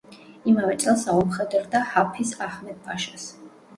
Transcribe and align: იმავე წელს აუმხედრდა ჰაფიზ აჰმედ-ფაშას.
იმავე 0.51 0.77
წელს 0.83 1.03
აუმხედრდა 1.13 1.81
ჰაფიზ 1.93 2.33
აჰმედ-ფაშას. 2.47 3.29